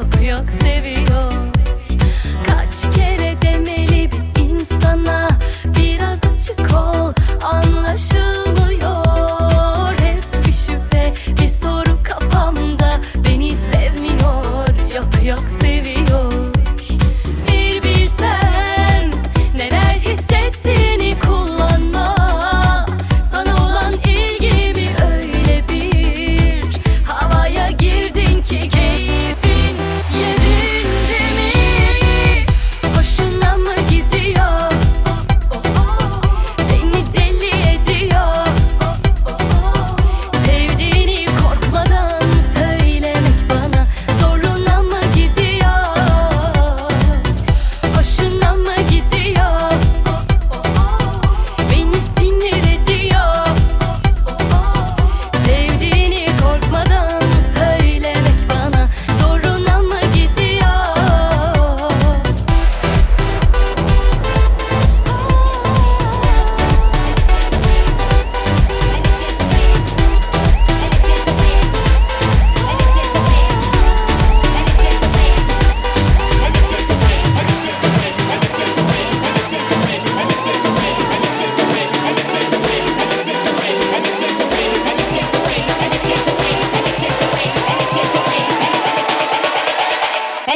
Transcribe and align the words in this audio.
yok 0.00 0.24
yok 0.24 0.44
seviyorum. 0.62 0.99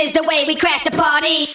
is 0.00 0.12
the 0.12 0.22
way 0.22 0.44
we 0.46 0.54
crash 0.56 0.82
the 0.82 0.90
party. 0.90 1.46